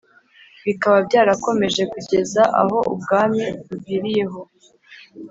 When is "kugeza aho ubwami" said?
1.93-3.43